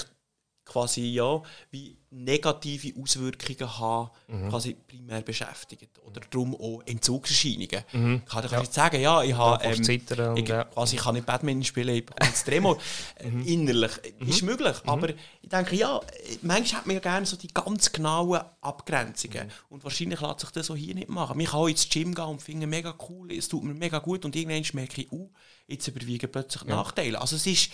[0.65, 4.49] quasi ja wie negative Auswirkungen haben, mhm.
[4.49, 7.83] quasi primär beschäftigt oder darum auch Entzugserscheinungen.
[7.91, 8.21] Mhm.
[8.23, 8.59] Ich kann ja.
[8.59, 10.63] nicht sagen, ja, ich habe ähm, ich, ja.
[10.65, 12.77] quasi ich kann nicht Badminton spielen, ich bekomme das Tremor
[13.15, 13.45] äh, mhm.
[13.45, 14.27] innerlich mhm.
[14.27, 14.89] ist möglich, mhm.
[14.89, 15.99] aber ich denke ja,
[16.43, 19.51] manchmal hat man ja gerne so die ganz genauen Abgrenzungen mhm.
[19.69, 21.39] und wahrscheinlich lässt sich das so hier nicht machen.
[21.39, 24.23] Ich kann auch ins Gym gehen und finde mega cool, es tut mir mega gut
[24.23, 25.29] und irgendwann merke ich, uh,
[25.67, 26.75] jetzt überwiegen plötzlich ja.
[26.75, 27.19] Nachteile.
[27.19, 27.71] Also es ist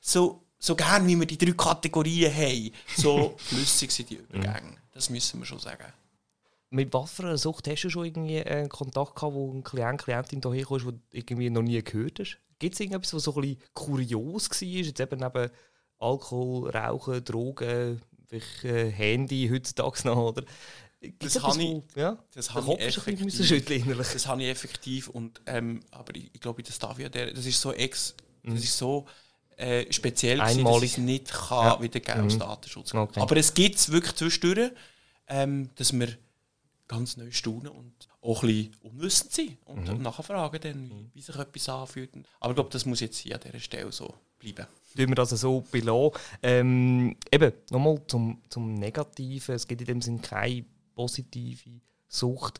[0.00, 4.76] so so gern wie wir die drei Kategorien haben, so flüssig sind die Übergänge.
[4.92, 5.92] Das müssen wir schon sagen.
[6.70, 10.00] Mit was für einer Sucht hast du schon irgendwie einen Kontakt gehabt, wo ein Klient,
[10.00, 12.38] Klientin hierher kommt, wo du irgendwie noch nie gehört hast?
[12.60, 14.68] Gibt es irgendetwas, was so ein bisschen kurios war?
[14.68, 15.50] Jetzt eben neben
[15.98, 20.44] Alkohol, Rauchen, Drogen, äh, Handy heutzutage noch, oder?
[21.18, 23.36] das habe ich, ja, das habe ich effektiv.
[24.12, 27.46] Das habe ich effektiv und ähm, aber ich, ich glaube, das darf ja der, das
[27.46, 28.58] ist so ex, das mhm.
[28.58, 29.06] ist so
[29.56, 30.90] äh, speziell Einmalig.
[30.90, 31.82] dass es nicht kann ja.
[31.82, 32.38] wiedergeben aus mhm.
[32.40, 32.94] Datenschutz.
[32.94, 33.20] Okay.
[33.20, 34.72] Aber es gibt es wirklich zwischendurch,
[35.28, 36.16] ähm, dass wir
[36.88, 40.02] ganz neu staunen und auch ein bisschen unwissend sind und mhm.
[40.02, 42.10] nachfragen, dann, wie, wie sich etwas anfühlt.
[42.38, 44.66] Aber ich glaube, das muss jetzt hier an dieser Stelle so bleiben.
[44.96, 46.20] Tun wir das so belassen.
[46.42, 49.54] Ähm, eben, nochmal zum, zum Negativen.
[49.54, 52.58] Es gibt in dem Sinne keine positive Sucht.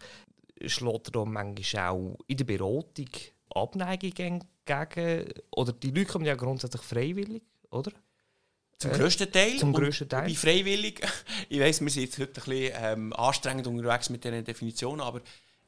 [0.64, 3.08] Schlägt da manchmal auch in der Beratung
[3.54, 4.12] Abneigung
[4.64, 7.92] gegen, oder die Leute kommen ja grundsätzlich freiwillig, oder?
[8.78, 9.56] Zum äh, grössten Teil.
[9.58, 10.28] Zum grössten Teil.
[10.28, 11.00] Bei freiwillig,
[11.48, 15.20] ich weiss, wir sind jetzt heute ein bisschen ähm, anstrengend unterwegs mit diesen Definitionen, aber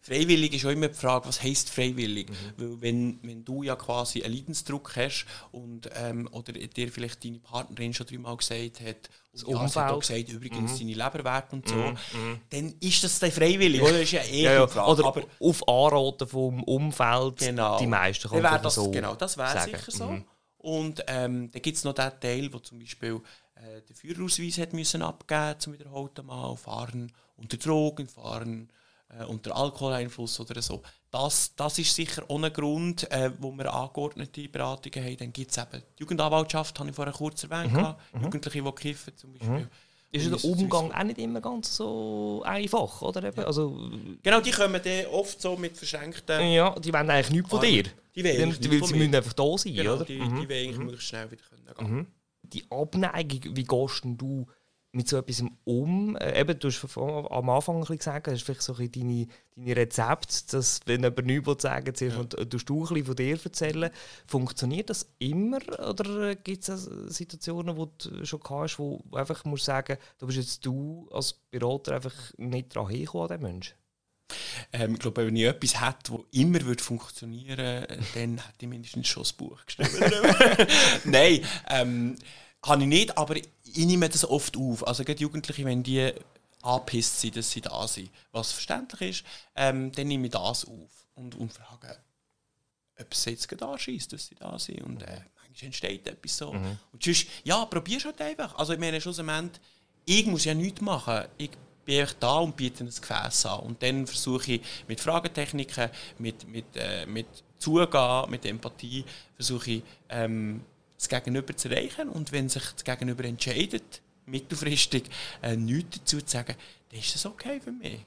[0.05, 2.29] Freiwillig ist auch immer die Frage, was heisst freiwillig?
[2.29, 2.35] Mhm.
[2.59, 7.39] Weil wenn, wenn du ja quasi einen Leidensdruck hast und, ähm, oder dir vielleicht deine
[7.39, 9.87] Partnerin schon dreimal gesagt hat, das und Umfeld.
[9.87, 10.79] hat gesagt, übrigens mhm.
[10.79, 11.97] deine Leberwerte und so, mhm.
[12.13, 12.41] mhm.
[12.51, 13.93] dann ist das dann freiwillig, oder?
[13.93, 14.67] Das ist ja eh ja, ja.
[14.67, 14.91] Frage.
[14.91, 17.79] Oder Aber auf Anraten vom Umfeld, genau.
[17.79, 20.05] die meisten kann man das, so Genau, das wäre sicher so.
[20.09, 20.25] Mhm.
[20.59, 23.23] Und ähm, dann gibt es noch den Teil, wo zum Beispiel
[23.55, 28.69] äh, den Führerausweis hat müssen abgeben zum wiederholten Mal, fahren unter Drogen, fahren
[29.09, 30.83] äh, unter Alkoholeinfluss oder so.
[31.11, 35.17] Das, das ist sicher ohne Grund, äh, wo wir angeordnete Beratungen haben.
[35.17, 37.95] Dann gibt es eben die Jugendanwaltschaft, habe ich vorher kurz erwähnt, mhm.
[38.13, 38.25] mhm.
[38.25, 39.61] Jugendliche, die kiffen zum Beispiel.
[39.61, 39.69] Mhm.
[40.11, 43.25] Ist der Umgang auch nicht immer ganz so einfach, oder?
[43.25, 43.45] Eben?
[43.45, 43.91] Also,
[44.23, 46.53] genau, die kommen dann oft so mit verschränkten...
[46.53, 47.83] Ja, die wollen eigentlich nichts von dir.
[48.15, 50.05] Die, wollen die, die, sie müssen einfach da sein, genau, oder?
[50.05, 50.41] Die, mhm.
[50.41, 50.85] die wollen eigentlich mhm.
[50.85, 51.43] möglichst schnell wieder
[51.77, 52.07] gehen mhm.
[52.45, 54.47] Die Abneigung, wie gehst du
[54.95, 56.17] mit so etwas um?
[56.17, 59.27] Äh, eben, du hast am Anfang ein bisschen gesagt, das ist vielleicht so ein deine,
[59.57, 62.23] deine Rezept, dass wenn jemand nichts sagen will, ja.
[62.23, 63.91] du ein bisschen von dir erzählen.
[64.27, 69.45] Funktioniert das immer oder äh, gibt es Situationen, wo du schon hast, wo du einfach
[69.45, 73.75] musst sagen, du bist jetzt du als Berater einfach nicht daran hingekommen an diesen Menschen?
[74.73, 78.69] Ähm, ich glaube, wenn ich etwas hätte, das immer würde funktionieren würde, dann hätte ich
[78.69, 79.91] mindestens schon das Buch geschrieben.
[81.05, 82.17] Nein, ähm,
[82.65, 84.87] habe ich nicht, aber ich nehme das oft auf.
[84.87, 86.13] Also gerade Jugendliche, wenn die
[86.63, 89.25] angepisst sind, dass sie da sind, was verständlich ist,
[89.55, 91.99] ähm, dann nehme ich das auf und, und frage,
[92.99, 94.83] ob es jetzt gerade anschießt, dass sie da sind.
[94.83, 96.53] Und äh, manchmal entsteht etwas so.
[96.53, 96.79] Mhm.
[96.93, 98.55] Und sonst, ja, probierst halt einfach.
[98.57, 99.61] Also ich meine, schlussendlich,
[100.07, 101.25] ich muss ja nichts machen.
[101.37, 101.51] Ich
[101.85, 103.61] bin einfach da und biete ein Gefäß an.
[103.61, 107.27] Und dann versuche ich mit Fragetechniken, mit, mit, äh, mit
[107.59, 109.05] Zugehen, mit Empathie,
[109.37, 110.65] versuche ich ähm,
[110.97, 112.09] das Gegenüber zu erreichen.
[112.09, 115.05] Und wenn sich das Gegenüber entscheidet, mittelfristig
[115.43, 116.55] äh, nichts dazu zu sagen,
[116.91, 118.01] dann ist das okay für mich.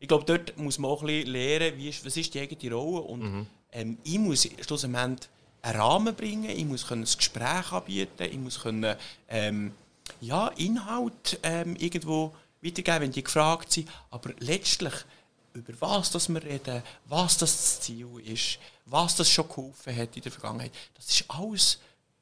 [0.00, 2.74] Ich glaube, dort muss man auch ein bisschen lernen, wie ist, was ist die eigene
[2.74, 3.02] Rolle.
[3.02, 3.46] Und mhm.
[3.72, 5.28] ähm, ich muss schlussendlich
[5.62, 8.96] einen Rahmen bringen, ich muss ein Gespräch anbieten, ich muss können,
[9.28, 9.72] ähm,
[10.20, 13.88] ja, Inhalt ähm, irgendwo weitergeben, wenn die gefragt sind.
[14.10, 14.94] Aber letztlich,
[15.54, 20.22] über was das wir reden, was das Ziel ist, was das schon geholfen hat in
[20.22, 21.78] der Vergangenheit, das ist alles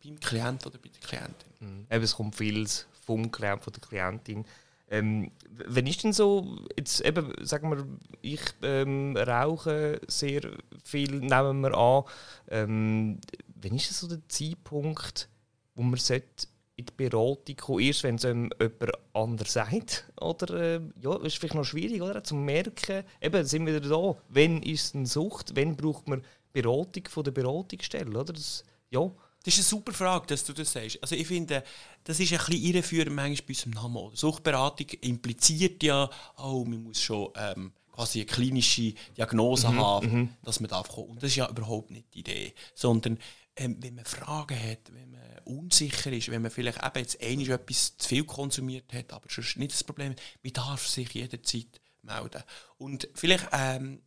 [0.06, 1.50] beim Klient oder bei der Klientin.
[1.60, 1.86] Mhm.
[1.90, 4.44] Eben, es kommt vieles vom Klient, von der Klientin.
[4.88, 7.86] Ähm, wenn ist denn so, jetzt eben, sagen wir,
[8.22, 10.42] ich ähm, rauche sehr
[10.84, 12.04] viel, nehmen wir an,
[12.48, 13.20] ähm,
[13.60, 15.28] wenn ist das so der Zeitpunkt,
[15.74, 20.04] wo man sollte in die Beratung kommen, erst wenn es einem jemand anders sagt?
[20.20, 22.22] Oder äh, ja, ist vielleicht noch schwierig, oder?
[22.22, 26.22] Zu merken, eben, sind wir wieder da, wenn ist es eine Sucht, wenn braucht man
[26.52, 28.32] Beratung von der Beratungsstelle, oder?
[28.32, 29.10] Das, ja,
[29.46, 31.00] Das ist eine super Frage, dass du das sagst.
[31.00, 31.62] Also ich finde,
[32.02, 33.96] das ist ein bisschen irreführend manchmal bei unserem Namen.
[33.96, 40.12] Oder Suchtberatung impliziert ja, oh, man muss schon ähm, quasi eine klinische Diagnose mhm, haben,
[40.12, 40.28] mhm.
[40.42, 41.10] dass man darf kommen.
[41.10, 42.54] Und das ist ja überhaupt nicht die Idee.
[42.74, 43.20] Sondern
[43.54, 47.50] ähm, wenn man Fragen hat, wenn man unsicher ist, wenn man vielleicht eben jetzt einmal
[47.50, 52.42] etwas zu viel konsumiert hat, aber sonst nicht das Problem, man darf sich jederzeit melden.
[52.78, 54.02] Und vielleicht ähm,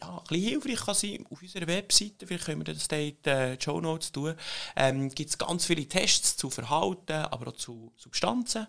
[0.00, 3.28] ja, ein bisschen hilfreich kann sein auf unserer Webseite, vielleicht können wir das in die
[3.30, 4.34] äh, Show Notes tun,
[4.76, 8.66] ähm, gibt es ganz viele Tests zu Verhalten, aber auch zu Substanzen,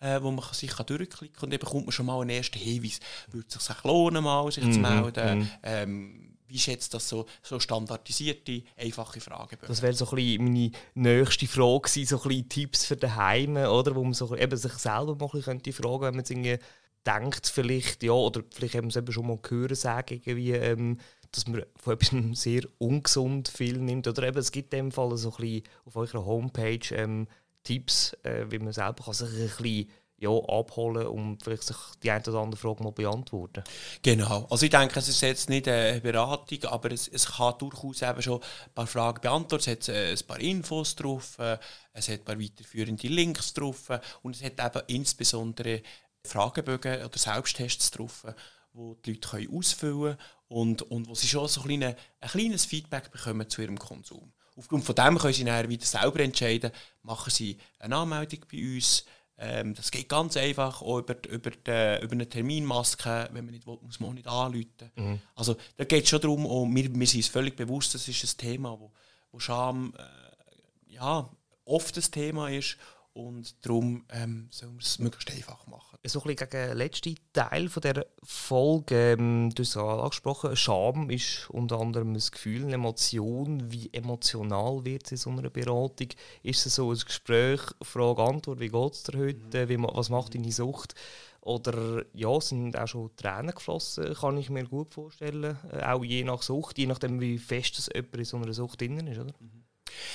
[0.00, 0.06] mhm.
[0.06, 2.58] äh, wo man sich kann durchklicken kann und dann bekommt man schon mal einen ersten
[2.58, 3.00] Hinweis.
[3.30, 4.72] Würde es sich lohnen, mal sich mhm.
[4.72, 5.38] zu melden?
[5.38, 5.50] Mhm.
[5.62, 9.56] Ähm, wie schätzt das so, so standardisierte, einfache Fragen?
[9.66, 13.56] Das wäre so ein bisschen meine nächste Frage gewesen, so ein bisschen Tipps für daheim,
[13.56, 13.94] oder?
[13.94, 16.58] Wo man so eben sich selber mal ein bisschen könnte fragen, wenn man irgendwie
[17.06, 20.98] denkt vielleicht, ja, oder vielleicht haben sie eben schon mal gehört sagen, irgendwie, ähm,
[21.32, 24.08] dass man von etwas sehr ungesund viel nimmt.
[24.08, 27.26] Oder eben, es gibt in dem Fall so ein auf eurer Homepage ähm,
[27.62, 32.10] Tipps, äh, wie man selber kann sich ein bisschen ja, abholen und vielleicht sich die
[32.10, 33.64] eine oder andere Frage mal beantworten.
[34.02, 34.46] Genau.
[34.50, 38.20] Also ich denke, es ist jetzt nicht eine Beratung, aber es, es kann durchaus eben
[38.20, 39.64] schon ein paar Fragen beantworten.
[39.66, 41.56] Es hat äh, ein paar Infos drauf, äh,
[41.94, 43.88] es hat ein paar weiterführende Links drauf
[44.20, 45.80] und es hat eben insbesondere
[46.24, 48.24] Fragebögen oder Selbsttests drauf,
[48.72, 52.28] wo die Leute können ausfüllen können und, und wo sie schon so ein, kleine, ein
[52.28, 54.32] kleines Feedback bekommen zu ihrem Konsum.
[54.56, 56.70] Aufgrund von dem können sie dann wieder selber entscheiden,
[57.02, 59.04] machen sie eine Anmeldung bei uns.
[59.38, 63.66] Ähm, das geht ganz einfach, auch über, über, die, über eine Terminmaske, wenn man nicht
[63.66, 64.90] will, muss man auch nicht anrufen.
[64.96, 65.20] Mhm.
[65.34, 68.22] Also da geht es schon darum, und wir, wir sind uns völlig bewusst, das ist
[68.22, 68.92] ein Thema, wo,
[69.32, 71.30] wo Scham äh, ja,
[71.64, 72.76] oft ein Thema ist
[73.12, 75.98] und darum ähm, sollen wir es möglichst einfach machen.
[76.04, 80.56] So ein bisschen gegen den letzten Teil von dieser Folge, ähm, du hast es angesprochen,
[80.56, 83.70] Scham ist unter anderem ein Gefühl, eine Emotion.
[83.72, 86.08] Wie emotional wird es in so einer Beratung?
[86.42, 89.68] Ist es so ein Gespräch, Frage, Antwort, wie geht es dir heute, mhm.
[89.68, 90.94] wie, was macht deine Sucht?
[91.42, 95.56] Oder ja, sind auch schon Tränen geflossen, kann ich mir gut vorstellen.
[95.72, 98.80] Äh, auch je nach Sucht, je nachdem, wie fest es jemand in so einer Sucht
[98.80, 99.32] drin ist, oder?
[99.40, 99.59] Mhm.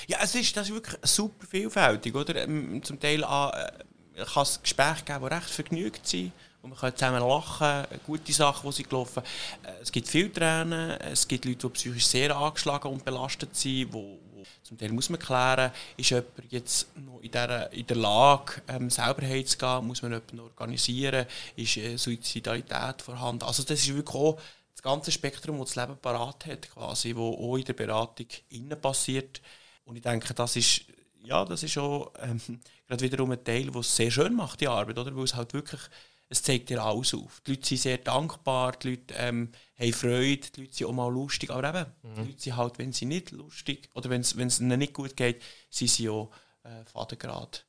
[0.06, 2.36] Ja, es ist, das ist wirklich super vielfältig, oder?
[2.36, 6.32] Ähm, zum Teil äh, kann es Gespräche geben, die recht vergnügt sind.
[6.62, 9.22] Und man kann zusammen lachen, gute Sachen, die sie gelaufen
[9.62, 13.92] äh, Es gibt viele Tränen, es gibt Leute, die psychisch sehr angeschlagen und belastet sind,
[13.92, 17.96] wo, wo zum Teil muss man klären, ist jemand jetzt noch in der, in der
[17.96, 23.44] Lage, ähm, selber heimzugehen, muss man jemanden organisieren, ist äh, Suizidalität vorhanden.
[23.44, 24.40] Also das ist wirklich auch
[24.74, 28.80] das ganze Spektrum, das das Leben parat hat, quasi, wo auch in der Beratung innen
[28.80, 29.40] passiert.
[29.86, 30.82] Und ich denke, das ist,
[31.22, 32.40] ja, das ist auch ähm,
[32.86, 35.14] gerade wiederum ein Teil, der es sehr schön macht, die Arbeit, oder?
[35.16, 35.80] Weil es halt wirklich,
[36.28, 37.40] es zeigt dir alles auf.
[37.46, 41.12] Die Leute sind sehr dankbar, die Leute ähm, haben Freude, die Leute sind auch mal
[41.12, 42.14] lustig, aber eben, mhm.
[42.14, 45.40] die Leute sind halt, wenn sie nicht lustig oder wenn es ihnen nicht gut geht,
[45.70, 46.30] sind sie auch
[46.64, 47.64] äh, Vatergrad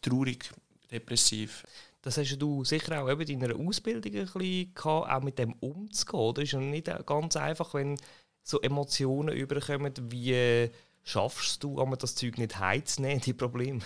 [0.00, 0.50] traurig,
[0.90, 1.64] depressiv.
[2.02, 5.52] Das hast du sicher auch eben in deiner Ausbildung ein bisschen gehabt, auch mit dem
[5.54, 6.34] umzugehen.
[6.34, 7.98] Das ist ja nicht ganz einfach, wenn
[8.42, 10.70] so Emotionen überkommen wie
[11.02, 13.80] schaffst du, aber das Zeug nicht heimzunehmen, die Probleme?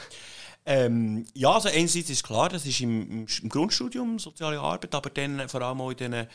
[0.67, 5.49] Ähm, ja, also einerseits ist klar, das ist im, im, Grundstudium soziale Arbeit, aber dann
[5.49, 6.27] vor allem auch in den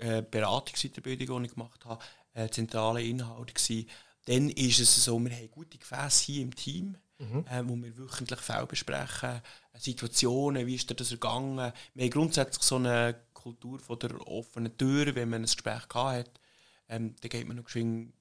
[0.00, 2.02] äh, Beratungsweiterbildungen, die ich gemacht habe,
[2.34, 3.88] äh, zentrale Inhalte gewesen.
[4.26, 7.44] Dann ist es so, wir haben gute Gefäße hier im Team, mhm.
[7.48, 9.40] äh, wo wir wöchentlich Fälle besprechen,
[9.72, 11.72] äh, Situationen, wie ist dir das ergangen.
[11.94, 16.16] Wir haben grundsätzlich so eine Kultur von der offenen Tür, wenn man ein Gespräch gehabt
[16.16, 16.40] hat.
[16.88, 18.12] Ähm, dann geht man noch geschwind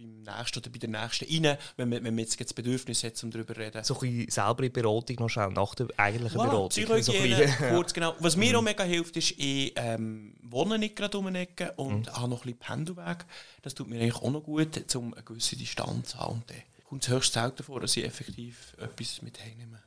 [0.00, 3.22] beim nächsten oder bei der nächsten rein, wenn man, wenn man jetzt das Bedürfnis hat,
[3.22, 3.84] um darüber zu reden.
[3.84, 6.68] So ein bisschen selber in Beratung noch schnell, nach der eigentlichen voilà, Beratung.
[6.70, 8.14] Psychologie, so kurz genau.
[8.18, 8.56] Was mir mhm.
[8.56, 12.12] auch mega hilft, ist, ich ähm, wohne nicht gerade um eine Ecke und mhm.
[12.12, 13.26] habe noch ein bisschen Pendelweg.
[13.62, 16.34] Das tut mir eigentlich auch noch gut, um eine gewisse Distanz zu haben.
[16.34, 19.80] Und dann kommt es höchst selten vor, dass ich effektiv etwas mit heimnehme.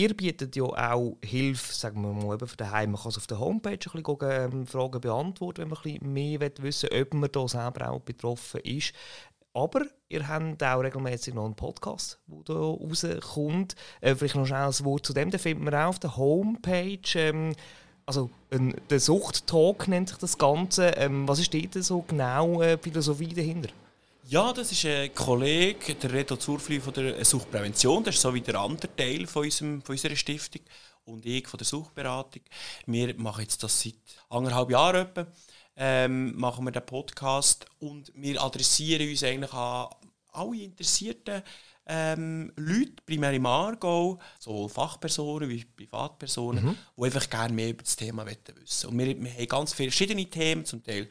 [0.00, 2.92] Ihr bietet ja auch Hilfe, sagen wir mal, eben für daheim.
[2.92, 5.82] Man kann es auf der Homepage ein bisschen gucken, ähm, Fragen beantworten, wenn man ein
[5.82, 8.94] bisschen mehr wissen will, ob man da selber auch betroffen ist.
[9.52, 13.74] Aber ihr habt auch regelmäßig noch einen Podcast, der da rauskommt.
[14.00, 15.30] Äh, vielleicht noch schnell ein Wort zu dem.
[15.30, 17.00] Den findet man auch auf der Homepage.
[17.14, 17.54] Ähm,
[18.06, 20.88] also ein, der Sucht-Talk nennt sich das Ganze.
[20.96, 23.70] Ähm, was ist dort so genau äh, Philosophie dahinter?
[24.28, 28.04] Ja, das ist ein Kollege, der Reto Zurfli von der Suchtprävention.
[28.04, 30.62] Das ist so wie der andere Teil von, unserem, von unserer Stiftung.
[31.04, 32.42] Und ich von der Suchtberatung.
[32.86, 33.94] Wir machen jetzt das seit
[34.28, 35.26] anderthalb Jahren etwa
[35.76, 39.88] ähm, machen wir den Podcast und wir adressieren uns eigentlich an
[40.32, 41.42] alle interessierten
[41.86, 46.76] ähm, Leute, primär im Aargau, sowohl Fachpersonen wie Privatpersonen, mhm.
[46.96, 50.26] die einfach gerne mehr über das Thema wissen Und wir, wir haben ganz viele verschiedene
[50.26, 51.08] Themen, zum Teil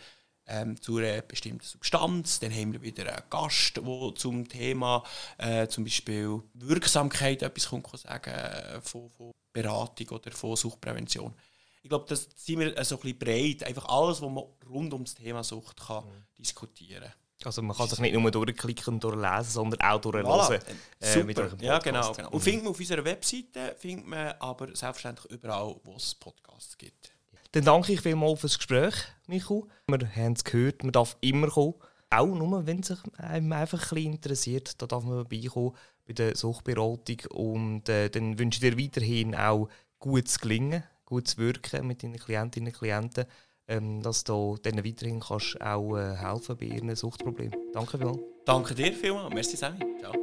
[0.47, 2.39] ähm, zu einer bestimmten Substanz.
[2.39, 5.03] Dann haben wir wieder einen Gast, der zum Thema
[5.37, 11.33] äh, zum Beispiel Wirksamkeit etwas kommt, sagen äh, von, von Beratung oder von Suchtprävention.
[11.81, 13.63] Ich glaube, das sind wir so ein bisschen breit.
[13.63, 16.25] Einfach alles, was man rund um das Thema Sucht kann mhm.
[16.37, 17.13] diskutieren kann.
[17.45, 20.59] Also man kann sich nicht nur durchklicken und durchlesen, sondern auch durchlesen.
[20.99, 21.49] Äh, Super.
[21.61, 22.11] ja, genau.
[22.11, 22.29] genau.
[22.31, 27.13] Und findet man auf unserer Webseite, findet man aber selbstverständlich überall, wo es Podcasts gibt.
[27.53, 28.93] Dann danke ich vielmals fürs Gespräch,
[29.27, 29.67] Michu.
[29.87, 31.75] Wir haben es gehört, man darf immer kommen.
[32.11, 36.13] Auch nur, wenn es sich einem einfach ein bisschen interessiert, da darf man vorbeikommen bei
[36.13, 37.17] der Suchtberatung.
[37.29, 42.71] Und äh, dann wünsche ich dir weiterhin auch gutes Gelingen, gutes Wirken mit deinen Klientinnen
[42.71, 43.25] und Klienten
[43.69, 47.55] ähm, dass du denen weiterhin kannst auch äh, helfen bei ihren Suchtproblemen.
[47.71, 48.19] Danke vielmals.
[48.45, 49.33] Danke dir vielmals.
[49.33, 49.79] Merci, Sammy.
[49.99, 50.13] Ciao.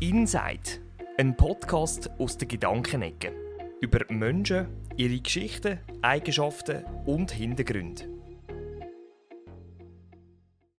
[0.00, 0.80] Inside,
[1.18, 3.32] ein Podcast aus der Gedankenecke.
[3.80, 4.66] Über Menschen,
[4.96, 8.13] ihre Geschichten, Eigenschaften und Hintergründe.